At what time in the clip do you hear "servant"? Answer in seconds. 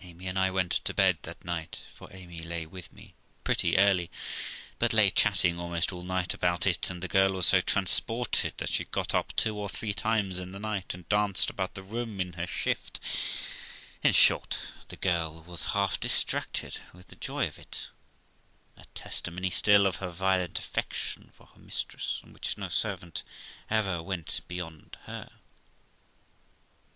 22.68-23.24